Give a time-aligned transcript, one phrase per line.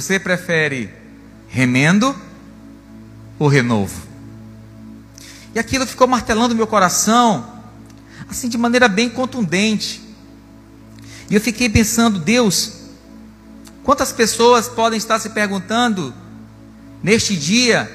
[0.00, 0.88] Você prefere
[1.46, 2.16] remendo
[3.38, 4.00] ou renovo?
[5.54, 7.60] E aquilo ficou martelando meu coração,
[8.26, 10.00] assim de maneira bem contundente.
[11.28, 12.78] E eu fiquei pensando, Deus,
[13.84, 16.14] quantas pessoas podem estar se perguntando
[17.02, 17.94] neste dia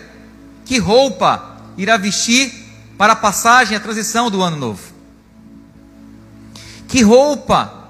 [0.64, 2.54] que roupa irá vestir
[3.00, 4.94] para a passagem, a transição do ano novo?
[6.88, 7.90] Que roupa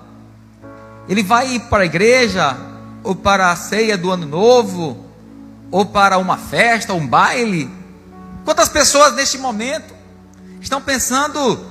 [1.09, 2.74] ele vai ir para a igreja
[3.05, 5.05] ou para a ceia do ano novo
[5.71, 7.69] ou para uma festa, um baile?
[8.43, 9.93] Quantas pessoas neste momento
[10.59, 11.65] estão pensando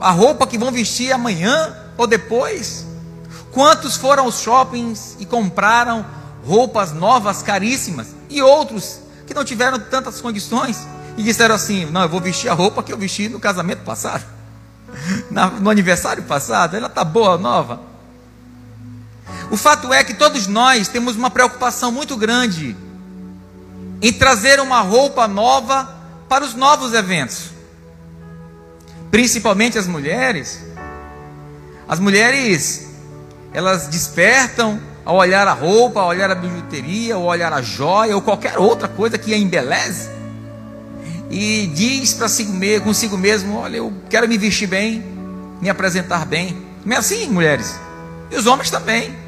[0.00, 2.86] a roupa que vão vestir amanhã ou depois?
[3.52, 6.04] Quantos foram aos shoppings e compraram
[6.44, 12.08] roupas novas, caríssimas, e outros que não tiveram tantas condições e disseram assim: Não, eu
[12.08, 14.24] vou vestir a roupa que eu vesti no casamento passado,
[15.60, 17.91] no aniversário passado, ela está boa, nova.
[19.52, 22.74] O fato é que todos nós temos uma preocupação muito grande
[24.00, 25.94] em trazer uma roupa nova
[26.26, 27.50] para os novos eventos,
[29.10, 30.58] principalmente as mulheres.
[31.86, 32.88] As mulheres
[33.52, 38.22] elas despertam ao olhar a roupa, ao olhar a bijuteria, ao olhar a joia ou
[38.22, 40.08] qualquer outra coisa que a embeleze
[41.30, 42.48] e diz para si
[42.82, 45.04] consigo mesmo: Olha, eu quero me vestir bem,
[45.60, 46.56] me apresentar bem.
[46.86, 47.78] Não é assim, mulheres?
[48.30, 49.21] E os homens também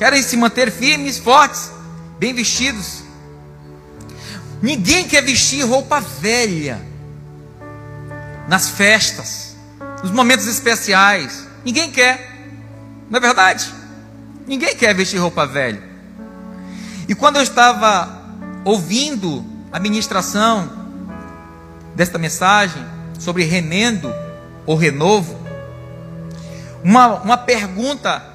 [0.00, 1.70] querem se manter firmes, fortes,
[2.18, 3.02] bem vestidos.
[4.62, 6.80] Ninguém quer vestir roupa velha
[8.48, 9.54] nas festas,
[10.02, 11.46] nos momentos especiais.
[11.62, 12.48] Ninguém quer.
[13.10, 13.70] Não é verdade?
[14.46, 15.82] Ninguém quer vestir roupa velha.
[17.06, 18.08] E quando eu estava
[18.64, 20.72] ouvindo a ministração
[21.94, 22.82] desta mensagem
[23.18, 24.10] sobre remendo
[24.64, 25.38] ou renovo,
[26.82, 28.29] uma, uma pergunta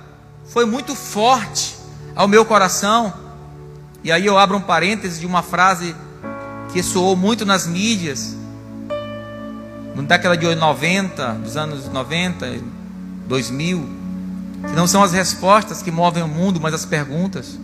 [0.47, 1.75] foi muito forte
[2.15, 3.13] ao meu coração.
[4.03, 5.95] E aí eu abro um parêntese de uma frase
[6.71, 8.35] que soou muito nas mídias,
[10.05, 12.59] década de 90, dos anos 90,
[13.27, 14.05] 2000
[14.67, 17.59] que não são as respostas que movem o mundo, mas as perguntas.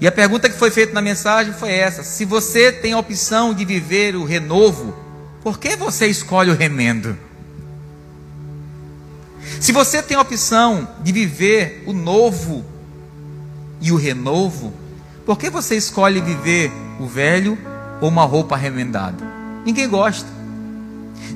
[0.00, 3.54] E a pergunta que foi feita na mensagem foi essa: se você tem a opção
[3.54, 4.94] de viver o renovo,
[5.42, 7.16] por que você escolhe o remendo?
[9.60, 12.64] Se você tem a opção de viver o novo
[13.78, 14.72] e o renovo,
[15.26, 17.58] por que você escolhe viver o velho
[18.00, 19.22] ou uma roupa remendada?
[19.64, 20.26] Ninguém gosta.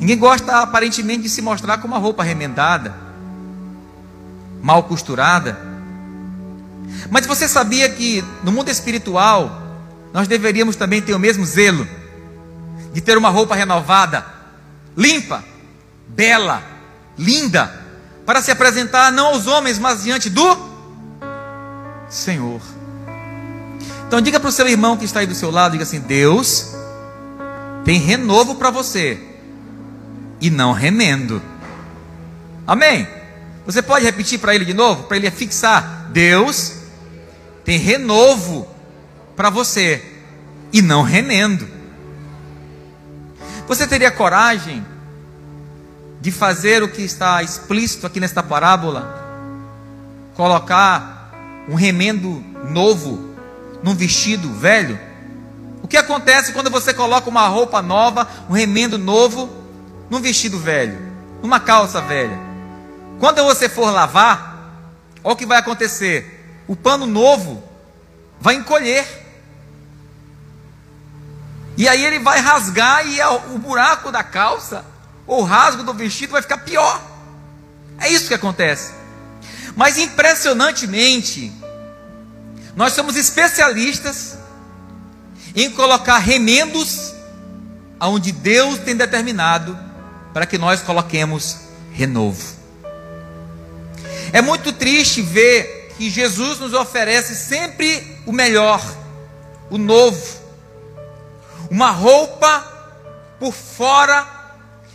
[0.00, 2.94] Ninguém gosta aparentemente de se mostrar com uma roupa remendada
[4.62, 5.58] mal costurada.
[7.10, 9.62] Mas você sabia que no mundo espiritual
[10.14, 11.86] nós deveríamos também ter o mesmo zelo
[12.94, 14.24] de ter uma roupa renovada,
[14.96, 15.44] limpa,
[16.08, 16.62] bela,
[17.18, 17.83] linda,
[18.24, 20.56] para se apresentar não aos homens, mas diante do
[22.08, 22.60] Senhor.
[24.06, 26.72] Então diga para o seu irmão que está aí do seu lado, diga assim: Deus
[27.84, 29.20] tem renovo para você
[30.40, 31.42] e não remendo.
[32.66, 33.06] Amém.
[33.66, 36.74] Você pode repetir para ele de novo, para ele fixar: Deus
[37.64, 38.68] tem renovo
[39.34, 40.02] para você
[40.72, 41.66] e não remendo.
[43.66, 44.84] Você teria coragem
[46.24, 49.22] de fazer o que está explícito aqui nesta parábola?
[50.34, 51.30] Colocar
[51.68, 53.34] um remendo novo
[53.82, 54.98] num vestido velho?
[55.82, 59.50] O que acontece quando você coloca uma roupa nova, um remendo novo,
[60.08, 60.98] num vestido velho,
[61.42, 62.38] numa calça velha?
[63.20, 64.80] Quando você for lavar,
[65.22, 67.62] olha o que vai acontecer: o pano novo
[68.40, 69.06] vai encolher.
[71.76, 74.86] E aí ele vai rasgar e o buraco da calça,
[75.26, 77.02] ou rasgo do vestido vai ficar pior.
[77.98, 78.92] É isso que acontece.
[79.76, 81.52] Mas impressionantemente,
[82.76, 84.36] nós somos especialistas
[85.54, 87.14] em colocar remendos
[87.98, 89.78] aonde Deus tem determinado
[90.32, 91.58] para que nós coloquemos
[91.92, 92.54] renovo.
[94.32, 98.82] É muito triste ver que Jesus nos oferece sempre o melhor,
[99.70, 100.40] o novo,
[101.70, 102.72] uma roupa
[103.38, 104.33] por fora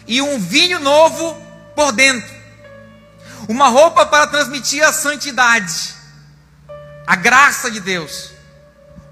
[0.10, 1.40] e um vinho novo
[1.76, 2.34] por dentro,
[3.48, 5.94] uma roupa para transmitir a santidade,
[7.06, 8.32] a graça de Deus,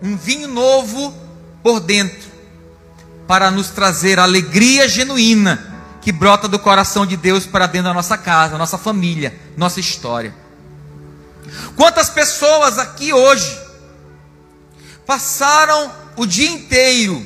[0.01, 1.15] um vinho novo
[1.61, 2.27] por dentro,
[3.27, 8.17] para nos trazer alegria genuína que brota do coração de Deus para dentro da nossa
[8.17, 10.33] casa, nossa família, nossa história.
[11.75, 13.55] Quantas pessoas aqui hoje
[15.05, 17.23] passaram o dia inteiro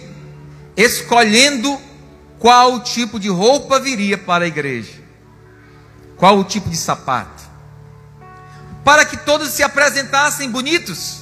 [0.75, 1.79] escolhendo
[2.41, 4.99] qual tipo de roupa viria para a igreja,
[6.17, 7.43] qual o tipo de sapato,
[8.83, 11.21] para que todos se apresentassem bonitos,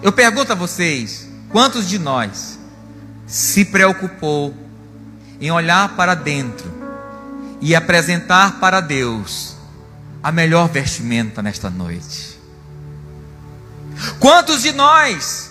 [0.00, 2.56] Eu pergunto a vocês: quantos de nós
[3.26, 4.54] se preocupou
[5.40, 6.72] em olhar para dentro
[7.60, 9.56] e apresentar para Deus
[10.22, 12.38] a melhor vestimenta nesta noite?
[14.20, 15.47] Quantos de nós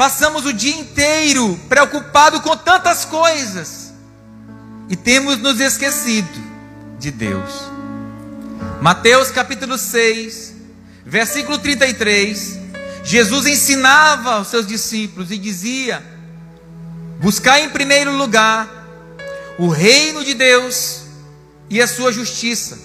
[0.00, 3.92] passamos o dia inteiro preocupado com tantas coisas
[4.88, 6.40] e temos nos esquecido
[6.98, 7.50] de Deus?
[8.80, 10.54] Mateus capítulo 6,
[11.04, 12.58] versículo 33
[13.04, 16.02] Jesus ensinava aos seus discípulos e dizia:
[17.18, 18.66] buscar em primeiro lugar
[19.58, 21.02] o reino de Deus
[21.68, 22.78] e a sua justiça,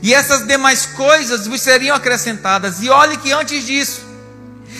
[0.00, 2.82] e essas demais coisas vos seriam acrescentadas.
[2.82, 4.05] E olhe que antes disso,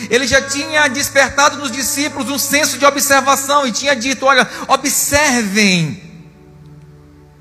[0.09, 6.03] ele já tinha despertado nos discípulos um senso de observação e tinha dito: olha, observem.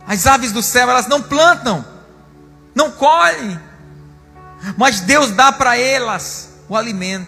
[0.06, 1.84] As aves do céu, elas não plantam,
[2.74, 3.58] não colhem,
[4.76, 7.26] mas Deus dá para elas o alimento.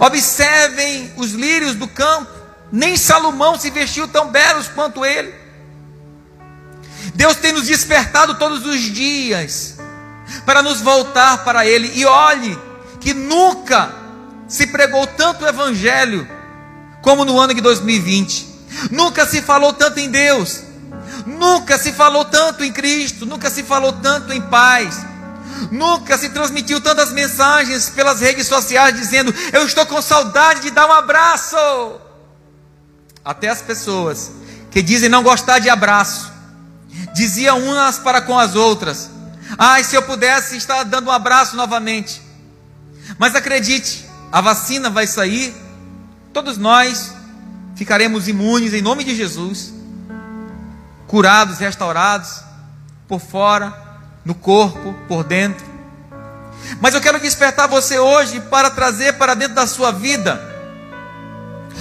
[0.00, 2.30] Observem os lírios do campo,
[2.72, 5.32] nem Salomão se vestiu tão belos quanto ele.
[7.14, 9.76] Deus tem nos despertado todos os dias
[10.44, 11.90] para nos voltar para Ele.
[11.94, 12.58] E olhe
[13.00, 13.94] que nunca
[14.46, 16.28] se pregou tanto o Evangelho
[17.02, 18.48] como no ano de 2020.
[18.90, 20.62] Nunca se falou tanto em Deus.
[21.26, 23.26] Nunca se falou tanto em Cristo.
[23.26, 25.04] Nunca se falou tanto em paz.
[25.70, 30.86] Nunca se transmitiu tantas mensagens pelas redes sociais dizendo: Eu estou com saudade de dar
[30.86, 31.56] um abraço.
[33.24, 34.30] Até as pessoas
[34.70, 36.32] que dizem não gostar de abraço,
[37.14, 39.10] diziam umas para com as outras:
[39.58, 42.27] Ai, se eu pudesse estar dando um abraço novamente.
[43.18, 45.54] Mas acredite, a vacina vai sair,
[46.32, 47.14] todos nós
[47.74, 49.72] ficaremos imunes em nome de Jesus,
[51.06, 52.42] curados, restaurados,
[53.08, 53.88] por fora
[54.24, 55.66] no corpo, por dentro.
[56.80, 60.40] Mas eu quero despertar você hoje para trazer para dentro da sua vida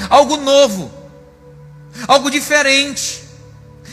[0.10, 0.92] algo novo,
[2.07, 3.24] algo diferente,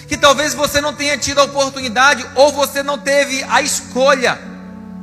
[0.06, 4.38] que talvez você não tenha tido a oportunidade ou você não teve a escolha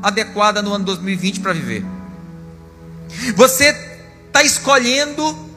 [0.02, 2.01] adequada no ano 2020 para viver.
[3.36, 3.76] Você
[4.28, 5.50] está escolhendo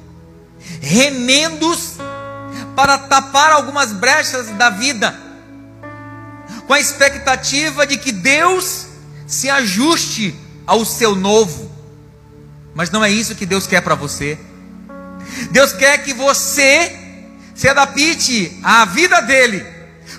[0.81, 1.95] remendos
[2.75, 5.25] para tapar algumas brechas da vida
[6.67, 8.87] com a expectativa de que Deus
[9.27, 10.35] se ajuste
[10.67, 11.71] ao seu novo.
[12.75, 14.39] Mas não é isso que Deus quer para você.
[15.51, 16.99] Deus quer que você
[17.55, 19.65] se adapte à vida dele,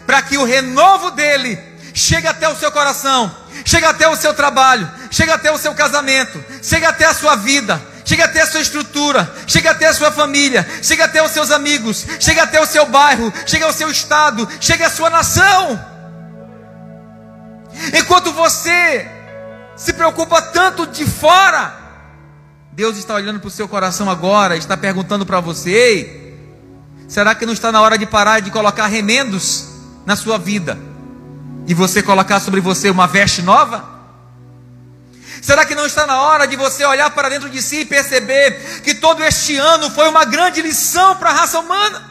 [0.06, 1.60] para que o renovo dele
[1.96, 3.34] chegue até o seu coração,
[3.64, 7.82] chegue até o seu trabalho, chegue até o seu casamento, chegue até a sua vida,
[8.04, 12.06] chegue até a sua estrutura, chegue até a sua família, chegue até os seus amigos,
[12.20, 15.80] chegue até o seu bairro, chegue ao seu estado, chegue à sua nação.
[17.98, 19.10] Enquanto você
[19.78, 21.74] se preocupa tanto de fora,
[22.74, 26.34] Deus está olhando para o seu coração agora, está perguntando para você:
[27.08, 29.70] será que não está na hora de parar de colocar remendos
[30.06, 30.78] na sua vida
[31.68, 33.96] e você colocar sobre você uma veste nova?
[35.42, 38.82] Será que não está na hora de você olhar para dentro de si e perceber
[38.84, 42.04] que todo este ano foi uma grande lição para a raça humana?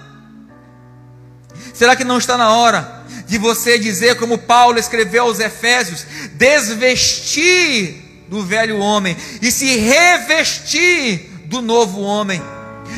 [1.72, 8.04] Será que não está na hora de você dizer, como Paulo escreveu aos Efésios, desvestir
[8.28, 12.40] do velho homem e se revestir do novo homem,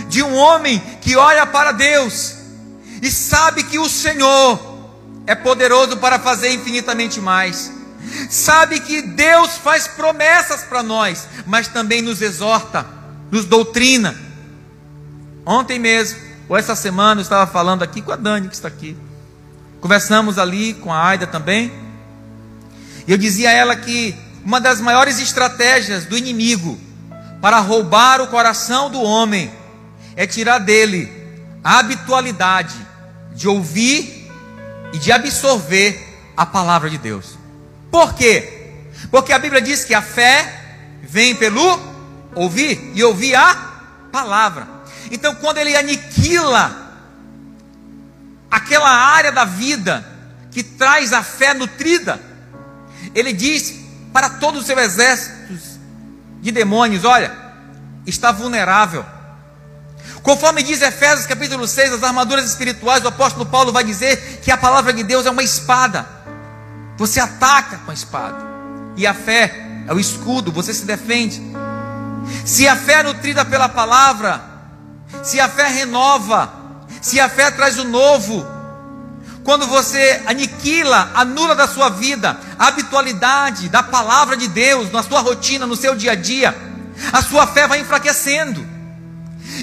[0.09, 2.35] de um homem que olha para Deus
[3.00, 4.65] e sabe que o Senhor
[5.26, 7.73] é poderoso para fazer infinitamente mais.
[8.30, 12.87] Sabe que Deus faz promessas para nós, mas também nos exorta,
[13.30, 14.16] nos doutrina.
[15.45, 16.18] Ontem mesmo,
[16.49, 18.97] ou essa semana, eu estava falando aqui com a Dani, que está aqui.
[19.80, 21.73] Conversamos ali com a Aida também.
[23.06, 24.14] E eu dizia a ela que
[24.45, 26.78] uma das maiores estratégias do inimigo
[27.40, 29.52] para roubar o coração do homem
[30.14, 31.12] é tirar dele
[31.62, 32.75] a habitualidade
[33.35, 34.15] de ouvir
[34.93, 37.38] e de absorver a palavra de Deus.
[37.90, 38.83] Por quê?
[39.11, 40.64] Porque a Bíblia diz que a fé
[41.02, 41.81] vem pelo
[42.35, 43.55] ouvir e ouvir a
[44.12, 44.66] palavra.
[45.11, 46.87] Então, quando ele aniquila
[48.50, 50.05] aquela área da vida
[50.50, 52.21] que traz a fé nutrida.
[53.14, 53.75] Ele diz
[54.12, 55.78] para todos os seus exércitos
[56.40, 57.31] de demônios: olha,
[58.07, 59.05] está vulnerável.
[60.26, 64.56] Conforme diz Efésios capítulo 6, as armaduras espirituais, o apóstolo Paulo vai dizer que a
[64.56, 66.04] palavra de Deus é uma espada.
[66.97, 68.37] Você ataca com a espada.
[68.97, 69.54] E a fé
[69.87, 71.40] é o escudo, você se defende.
[72.45, 74.42] Se a fé é nutrida pela palavra,
[75.23, 76.52] se a fé renova,
[77.00, 78.45] se a fé traz o novo,
[79.45, 85.21] quando você aniquila, anula da sua vida a habitualidade da palavra de Deus na sua
[85.21, 86.52] rotina, no seu dia a dia,
[87.12, 88.75] a sua fé vai enfraquecendo.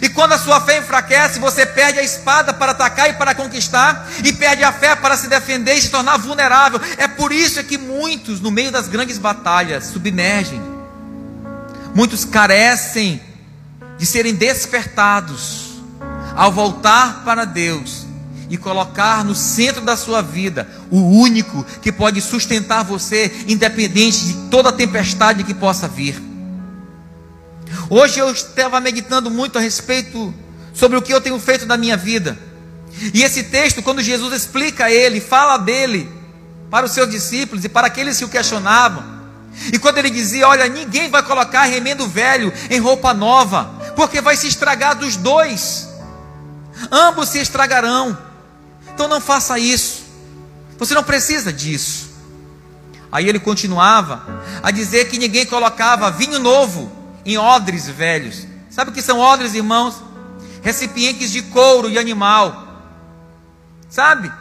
[0.02, 4.08] E quando a sua fé enfraquece, você perde a espada para atacar e para conquistar,
[4.24, 6.80] e perde a fé para se defender e se tornar vulnerável.
[6.98, 10.62] É por isso é que muitos, no meio das grandes batalhas, submergem.
[11.94, 13.22] Muitos carecem
[13.98, 15.82] de serem despertados
[16.36, 18.08] ao voltar para Deus
[18.50, 24.34] e colocar no centro da sua vida o único que pode sustentar você, independente de
[24.50, 26.33] toda tempestade que possa vir.
[27.90, 30.34] Hoje eu estava meditando muito a respeito
[30.74, 32.38] sobre o que eu tenho feito da minha vida.
[33.14, 36.10] E esse texto, quando Jesus explica ele, fala dele
[36.70, 39.04] para os seus discípulos e para aqueles que o questionavam.
[39.72, 43.66] E quando ele dizia: Olha, ninguém vai colocar remendo velho em roupa nova,
[43.96, 45.90] porque vai se estragar dos dois,
[46.92, 48.18] ambos se estragarão.
[48.94, 50.04] Então não faça isso,
[50.78, 52.12] você não precisa disso.
[53.12, 54.24] Aí ele continuava
[54.64, 56.92] a dizer que ninguém colocava vinho novo
[57.26, 58.48] em odres velhos.
[58.70, 59.96] Sabe o que são odres, irmãos?
[60.62, 62.68] Recipientes de couro e animal.
[63.90, 64.32] Sabe?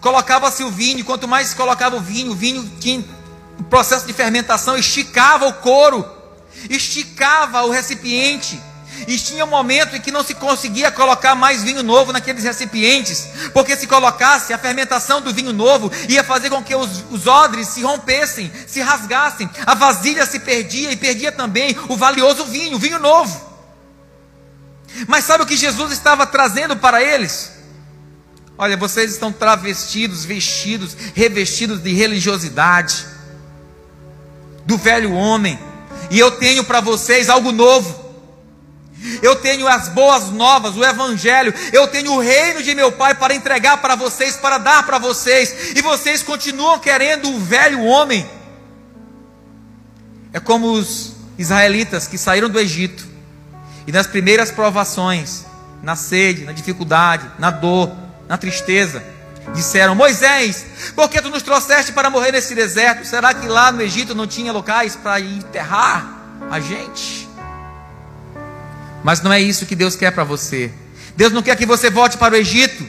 [0.00, 3.04] Colocava-se o vinho, quanto mais colocava o vinho, o vinho tinha
[3.58, 6.06] um processo de fermentação, esticava o couro,
[6.68, 8.60] esticava o recipiente.
[9.06, 13.28] E tinha um momento em que não se conseguia colocar mais vinho novo naqueles recipientes,
[13.52, 17.68] porque se colocasse, a fermentação do vinho novo ia fazer com que os, os odres
[17.68, 22.80] se rompessem, se rasgassem, a vasilha se perdia e perdia também o valioso vinho, o
[22.80, 23.48] vinho novo.
[25.06, 27.52] Mas sabe o que Jesus estava trazendo para eles?
[28.58, 33.06] Olha, vocês estão travestidos, vestidos, revestidos de religiosidade,
[34.66, 35.58] do velho homem,
[36.10, 37.99] e eu tenho para vocês algo novo
[39.22, 43.34] eu tenho as boas novas, o Evangelho, eu tenho o reino de meu Pai para
[43.34, 48.28] entregar para vocês, para dar para vocês, e vocês continuam querendo o velho homem.
[50.32, 53.08] É como os israelitas que saíram do Egito,
[53.86, 55.46] e nas primeiras provações,
[55.82, 57.90] na sede, na dificuldade, na dor,
[58.28, 59.02] na tristeza,
[59.54, 63.06] disseram: Moisés, por que tu nos trouxeste para morrer nesse deserto?
[63.06, 67.29] Será que lá no Egito não tinha locais para enterrar a gente?
[69.02, 70.72] Mas não é isso que Deus quer para você.
[71.16, 72.86] Deus não quer que você volte para o Egito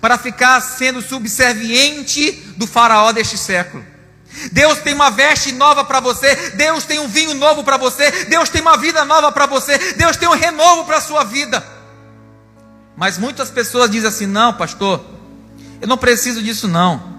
[0.00, 3.84] para ficar sendo subserviente do faraó deste século.
[4.50, 8.48] Deus tem uma veste nova para você, Deus tem um vinho novo para você, Deus
[8.48, 11.64] tem uma vida nova para você, Deus tem um renovo para a sua vida.
[12.96, 15.04] Mas muitas pessoas dizem assim: não, pastor,
[15.80, 17.12] eu não preciso disso não.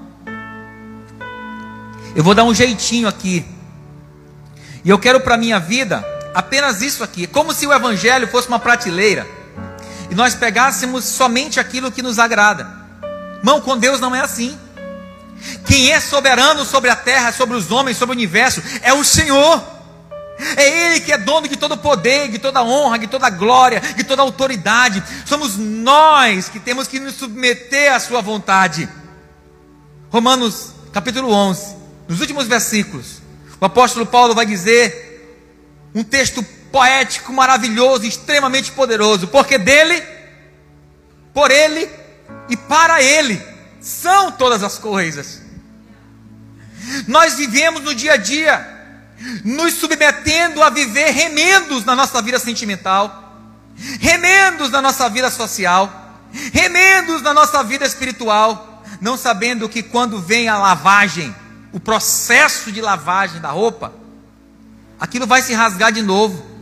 [2.15, 3.45] Eu vou dar um jeitinho aqui.
[4.83, 8.59] E eu quero para minha vida apenas isso aqui, como se o Evangelho fosse uma
[8.59, 9.27] prateleira
[10.09, 12.67] e nós pegássemos somente aquilo que nos agrada.
[13.43, 14.57] Mão com Deus não é assim.
[15.65, 19.61] Quem é soberano sobre a terra, sobre os homens, sobre o universo, é o Senhor.
[20.55, 24.03] É Ele que é dono de todo poder, de toda honra, de toda glória, de
[24.03, 25.03] toda autoridade.
[25.25, 28.87] Somos nós que temos que nos submeter à Sua vontade.
[30.11, 31.75] Romanos capítulo 11,
[32.07, 33.19] nos últimos versículos,
[33.59, 35.12] o apóstolo Paulo vai dizer
[35.93, 40.01] um texto poético, maravilhoso, extremamente poderoso, porque dele,
[41.33, 41.89] por ele
[42.49, 43.41] e para ele
[43.79, 45.41] são todas as coisas.
[47.07, 48.67] Nós vivemos no dia a dia,
[49.43, 53.37] nos submetendo a viver remendos na nossa vida sentimental,
[53.99, 56.21] remendos na nossa vida social,
[56.51, 61.33] remendos na nossa vida espiritual, não sabendo que quando vem a lavagem,
[61.71, 63.93] o processo de lavagem da roupa,
[65.03, 66.53] aquilo vai se rasgar de novo.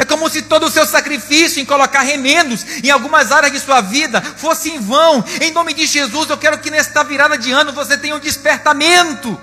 [0.00, 3.80] É como se todo o seu sacrifício em colocar remendos em algumas áreas de sua
[3.80, 5.24] vida fosse em vão.
[5.40, 9.40] Em nome de Jesus, eu quero que nesta virada de ano você tenha um despertamento.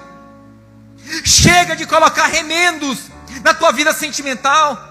[1.24, 3.00] Chega de colocar remendos
[3.42, 4.90] na tua vida sentimental.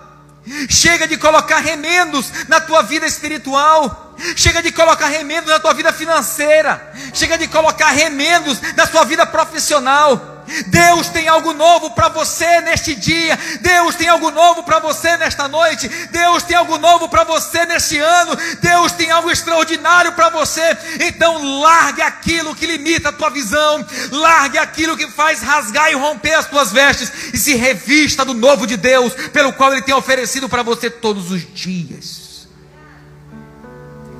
[0.70, 4.16] Chega de colocar remendos na tua vida espiritual.
[4.34, 6.94] Chega de colocar remendos na tua vida financeira.
[7.12, 10.31] Chega de colocar remendos na sua vida profissional.
[10.66, 13.38] Deus tem algo novo para você neste dia.
[13.60, 15.88] Deus tem algo novo para você nesta noite.
[16.10, 18.36] Deus tem algo novo para você neste ano.
[18.60, 20.76] Deus tem algo extraordinário para você.
[21.00, 23.84] Então largue aquilo que limita a tua visão.
[24.10, 28.66] Largue aquilo que faz rasgar e romper as tuas vestes e se revista do novo
[28.66, 32.46] de Deus, pelo qual ele tem oferecido para você todos os dias.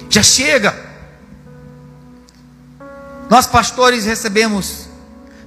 [0.09, 0.93] Já chega.
[3.31, 4.92] Nós pastores recebemos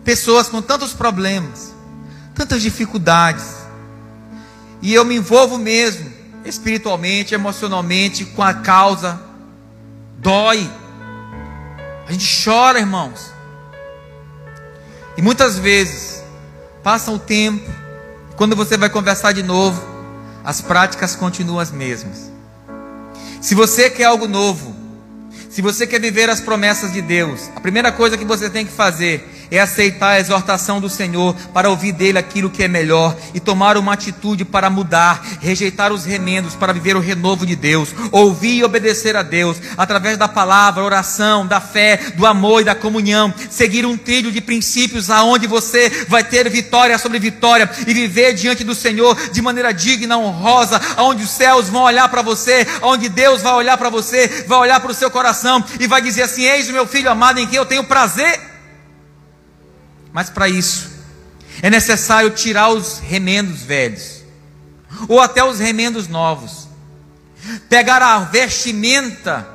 [0.06, 1.74] pessoas com tantos problemas,
[2.36, 3.44] tantas dificuldades.
[4.82, 6.14] E eu me envolvo mesmo,
[6.46, 9.20] espiritualmente, emocionalmente, com a causa.
[10.20, 10.70] Dói.
[12.08, 13.34] A gente chora, irmãos.
[15.18, 16.24] E muitas vezes,
[16.84, 17.70] passa o tempo,
[18.36, 19.82] Quando você vai conversar de novo,
[20.44, 22.30] as práticas continuam as mesmas.
[23.42, 24.76] Se você quer algo novo,
[25.50, 28.74] se você quer viver as promessas de Deus, a primeira coisa que você tem que
[28.74, 33.40] fazer é aceitar a exortação do Senhor para ouvir dele aquilo que é melhor e
[33.40, 38.58] tomar uma atitude para mudar, rejeitar os remendos para viver o renovo de Deus, ouvir
[38.58, 43.34] e obedecer a Deus através da palavra, oração, da fé, do amor e da comunhão,
[43.50, 48.64] seguir um trilho de princípios aonde você vai ter vitória sobre vitória e viver diante
[48.64, 53.42] do Senhor de maneira digna, honrosa, aonde os céus vão olhar para você, aonde Deus
[53.42, 56.70] vai olhar para você, vai olhar para o seu coração e vai dizer assim: Eis
[56.70, 58.55] o meu filho amado em quem eu tenho prazer.
[60.16, 60.92] Mas para isso,
[61.62, 64.24] é necessário tirar os remendos velhos,
[65.10, 66.70] ou até os remendos novos,
[67.68, 69.46] pegar a vestimenta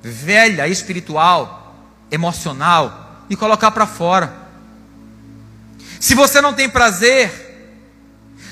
[0.00, 1.74] velha, espiritual,
[2.08, 4.32] emocional, e colocar para fora.
[5.98, 7.28] Se você não tem prazer,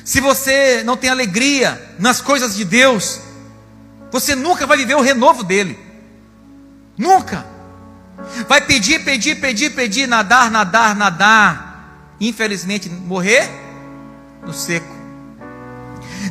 [0.04, 3.20] se você não tem alegria nas coisas de Deus,
[4.10, 5.78] você nunca vai viver o renovo dele.
[6.98, 7.46] Nunca.
[8.48, 12.14] Vai pedir, pedir, pedir, pedir, nadar, nadar, nadar.
[12.20, 13.48] Infelizmente, morrer
[14.42, 14.94] no seco.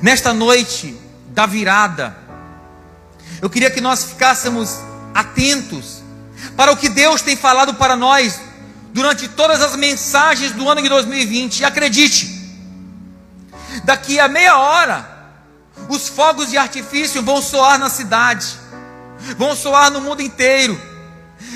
[0.02, 2.16] Nesta noite da virada,
[3.42, 4.80] eu queria que nós ficássemos
[5.14, 6.04] atentos
[6.56, 8.42] para o que Deus tem falado para nós
[8.94, 11.60] durante todas as mensagens do ano de 2020.
[11.60, 12.30] E acredite,
[13.84, 15.08] daqui a meia hora,
[15.88, 18.48] os fogos de artifício vão soar na cidade,
[19.38, 20.95] vão soar no mundo inteiro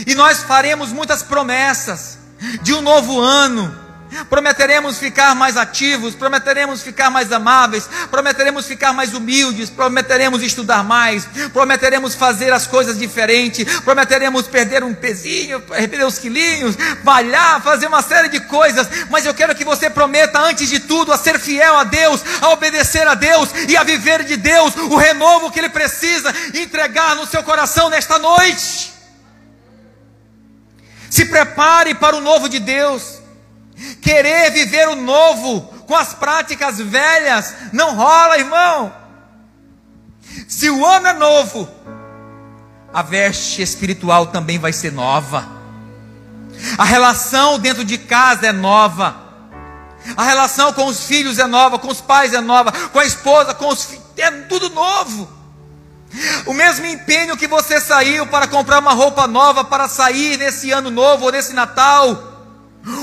[0.05, 2.17] e nós faremos muitas promessas
[2.61, 3.89] de um novo ano.
[4.27, 11.27] Prometeremos ficar mais ativos, prometeremos ficar mais amáveis, prometeremos ficar mais humildes, prometeremos estudar mais,
[11.53, 18.01] prometeremos fazer as coisas diferentes, prometeremos perder um pezinho, perder uns quilinhos, malhar, fazer uma
[18.01, 21.77] série de coisas, mas eu quero que você prometa, antes de tudo, a ser fiel
[21.77, 25.69] a Deus, a obedecer a Deus e a viver de Deus o renovo que Ele
[25.69, 28.98] precisa entregar no seu coração nesta noite.
[31.09, 33.19] Se prepare para o novo de Deus.
[34.01, 38.93] Querer viver o novo com as práticas velhas não rola, irmão.
[40.47, 41.69] Se o ano é novo,
[42.93, 45.47] a veste espiritual também vai ser nova.
[46.77, 49.15] A relação dentro de casa é nova.
[50.15, 53.53] A relação com os filhos é nova, com os pais é nova, com a esposa,
[53.53, 55.38] com os filhos, é tudo novo.
[56.45, 60.89] O mesmo empenho que você saiu para comprar uma roupa nova para sair nesse ano
[60.89, 62.28] novo ou nesse Natal,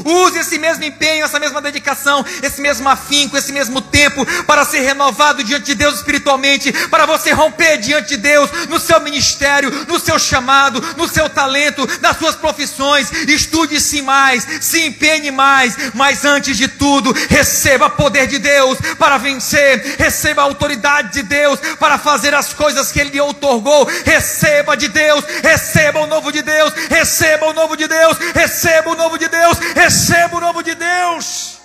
[0.05, 4.81] Use esse mesmo empenho, essa mesma dedicação, esse mesmo afinco, esse mesmo tempo para ser
[4.81, 9.99] renovado diante de Deus espiritualmente, para você romper diante de Deus no seu ministério, no
[9.99, 13.13] seu chamado, no seu talento, nas suas profissões.
[13.29, 19.97] Estude-se mais, se empenhe mais, mas antes de tudo, receba poder de Deus para vencer,
[19.99, 23.85] receba a autoridade de Deus para fazer as coisas que Ele lhe outorgou.
[24.05, 28.97] Receba de Deus, receba o novo de Deus, receba o novo de Deus, receba o
[28.97, 31.59] novo de Deus receba o novo de Deus.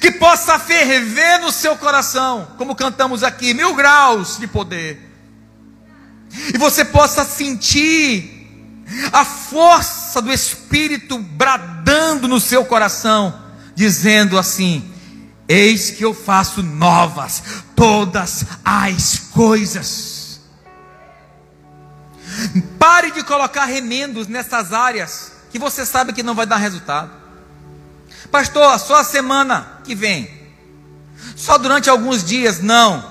[0.00, 5.10] Que possa ferver no seu coração, como cantamos aqui, mil graus de poder.
[6.52, 8.34] E você possa sentir
[9.12, 13.34] a força do Espírito bradando no seu coração,
[13.74, 14.92] dizendo assim:
[15.48, 17.42] Eis que eu faço novas
[17.74, 20.40] todas as coisas.
[22.78, 27.12] Pare de colocar remendos nessas áreas que você sabe que não vai dar resultado.
[28.28, 30.28] Pastor, só a semana que vem.
[31.36, 33.08] Só durante alguns dias, não.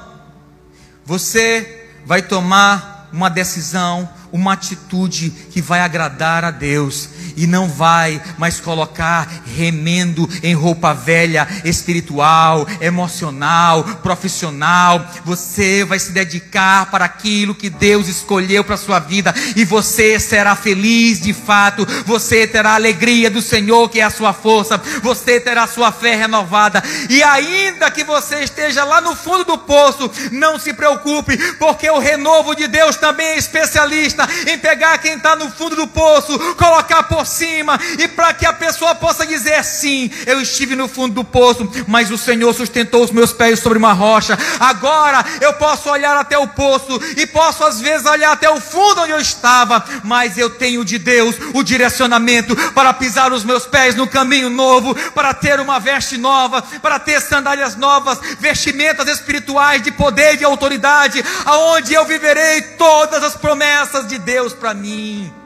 [1.06, 8.22] Você vai tomar uma decisão, uma atitude que vai agradar a Deus e não vai
[8.38, 15.06] mais colocar remendo em roupa velha, espiritual, emocional, profissional.
[15.26, 20.20] Você vai se dedicar para aquilo que Deus escolheu para a sua vida e você
[20.20, 21.86] será feliz de fato.
[22.06, 24.82] Você terá a alegria do Senhor, que é a sua força.
[25.02, 26.84] Você terá a sua fé renovada.
[27.10, 32.00] E ainda que você esteja lá no fundo do poço, não se preocupe, porque o
[32.00, 37.04] renovo de Deus também é especialista em pegar quem está no fundo do poço, colocar
[37.04, 41.24] por cima, e para que a pessoa possa dizer sim, eu estive no fundo do
[41.24, 44.38] poço, mas o Senhor sustentou os meus pés sobre uma rocha.
[44.60, 49.02] Agora eu posso olhar até o poço e posso às vezes olhar até o fundo
[49.02, 53.96] onde eu estava, mas eu tenho de Deus o direcionamento para pisar os meus pés
[53.96, 59.92] no caminho novo, para ter uma veste nova, para ter sandálias novas, vestimentas espirituais de
[59.92, 65.43] poder e de autoridade, aonde eu viverei todas as promessas de Deus para mim.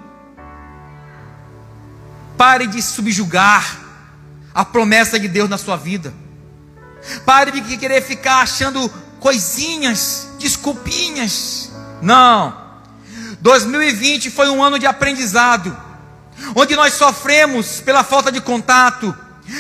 [2.37, 3.79] Pare de subjugar
[4.53, 6.13] a promessa de Deus na sua vida.
[7.25, 11.71] Pare de querer ficar achando coisinhas, desculpinhas.
[12.01, 12.67] Não.
[13.41, 15.75] 2020 foi um ano de aprendizado,
[16.55, 19.15] onde nós sofremos pela falta de contato,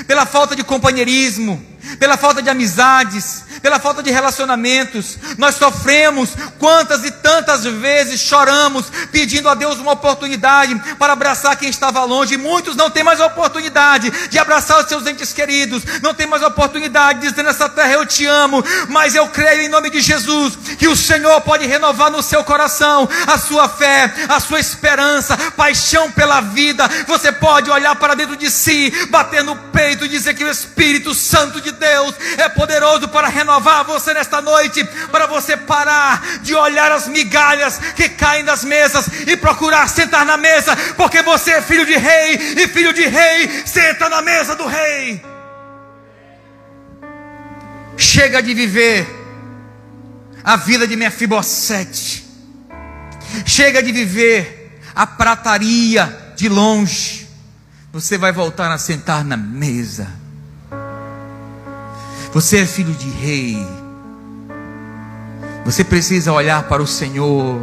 [0.05, 1.63] pela falta de companheirismo,
[1.99, 5.17] pela falta de amizades, pela falta de relacionamentos.
[5.37, 11.69] Nós sofremos quantas e tantas vezes choramos pedindo a Deus uma oportunidade para abraçar quem
[11.69, 12.37] estava longe.
[12.37, 17.21] Muitos não têm mais oportunidade de abraçar os seus entes queridos, não tem mais oportunidade
[17.21, 20.87] de dizer nessa terra eu te amo, mas eu creio em nome de Jesus que
[20.87, 26.41] o Senhor pode renovar no seu coração a sua fé, a sua esperança, paixão pela
[26.41, 26.87] vida.
[27.07, 31.13] Você pode olhar para dentro de si, bater no peito e dizer que o Espírito
[31.13, 36.91] Santo de Deus é poderoso para renovar você nesta noite, para você parar de olhar
[36.91, 41.85] as migalhas que caem das mesas e procurar sentar na mesa, porque você é filho
[41.85, 45.23] de rei e filho de rei senta na mesa do rei.
[47.95, 49.07] Chega de viver
[50.43, 52.27] a vida de Mefibosete.
[53.45, 57.27] Chega de viver a prataria de longe.
[57.93, 60.16] Você vai voltar a sentar na mesa.
[62.37, 63.67] Você é filho de rei.
[65.65, 67.59] Você precisa olhar para o Senhor,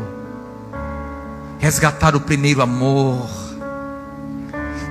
[1.61, 3.31] resgatar o primeiro amor,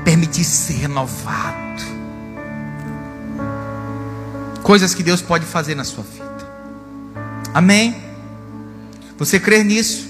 [0.06, 1.84] permitir ser renovado.
[4.63, 6.48] Coisas que Deus pode fazer na sua vida.
[7.54, 8.02] Amém?
[9.17, 10.08] Você crê nisso?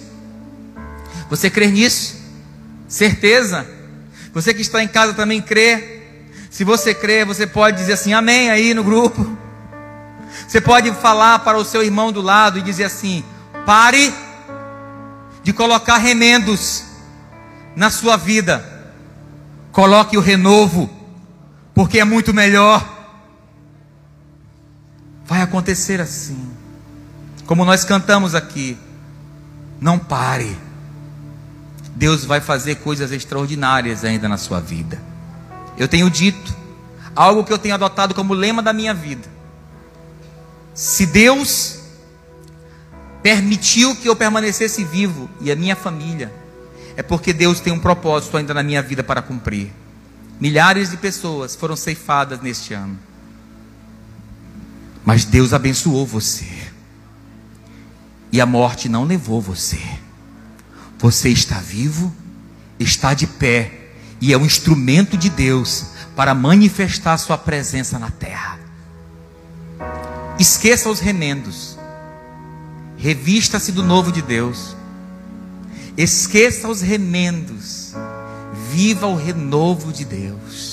[1.31, 2.17] Você crê nisso?
[2.87, 3.65] Certeza?
[4.35, 6.03] Você que está em casa também crê?
[6.51, 9.41] Se você crê, você pode dizer assim, amém aí no grupo.
[10.47, 13.23] Você pode falar para o seu irmão do lado e dizer assim:
[13.65, 14.13] pare
[15.43, 16.85] de colocar remendos
[17.75, 18.63] na sua vida,
[19.71, 20.89] coloque o renovo,
[21.73, 22.87] porque é muito melhor.
[25.25, 26.51] Vai acontecer assim,
[27.45, 28.77] como nós cantamos aqui.
[29.79, 30.57] Não pare,
[31.95, 35.01] Deus vai fazer coisas extraordinárias ainda na sua vida.
[35.77, 36.55] Eu tenho dito,
[37.15, 39.32] algo que eu tenho adotado como lema da minha vida
[40.73, 41.79] se Deus
[43.21, 46.33] permitiu que eu permanecesse vivo e a minha família,
[46.95, 49.71] é porque Deus tem um propósito ainda na minha vida para cumprir.
[50.39, 52.99] Milhares de pessoas foram ceifadas neste ano.
[55.05, 56.47] Mas Deus abençoou você.
[58.31, 59.79] E a morte não levou você.
[60.97, 62.13] Você está vivo,
[62.79, 68.62] está de pé e é um instrumento de Deus para manifestar sua presença na terra.
[70.39, 71.77] Esqueça os remendos.
[72.97, 74.75] Revista-se do novo de Deus.
[75.95, 77.93] Esqueça os remendos.
[78.71, 80.72] Viva o renovo de Deus.